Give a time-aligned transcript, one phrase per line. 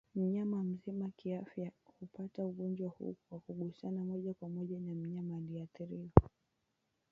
[0.15, 6.09] Mnyama mzima kiafya hupata ugonjwa huu kwa kugusana moja kwa moja na mnyama aliyeathiriwa